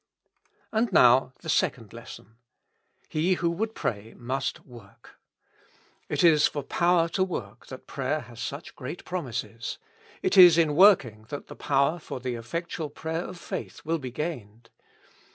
[0.71, 2.37] And now the second lesson:
[3.07, 5.19] He who would pray 7nust work.
[6.09, 9.77] It is for power to work that prayer has such great promises;
[10.23, 14.09] it is in working that the power for the effectual prayer of faith will be
[14.09, 14.71] gained.